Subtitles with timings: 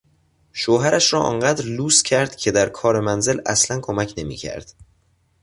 [0.53, 4.73] شوهرش را آنقدر لوس کرد که در کار منزل اصلا کمک نمیکرد.